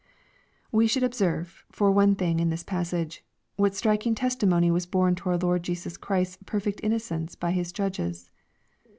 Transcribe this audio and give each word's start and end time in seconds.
We 0.71 0.87
should 0.87 1.03
observe, 1.03 1.63
for 1.71 1.91
one 1.91 2.15
thing, 2.15 2.39
in 2.39 2.49
this 2.49 2.63
passage, 2.63 3.23
what 3.55 3.75
striking 3.75 4.15
testimony 4.15 4.71
teas 4.71 4.87
borne 4.87 5.13
to 5.13 5.29
our 5.29 5.37
Lord 5.37 5.61
Jesus 5.61 5.95
Christ'a 5.95 6.43
"perfect 6.47 6.79
innocence 6.81 7.35
by 7.35 7.51
His 7.51 7.71
judges. 7.71 8.31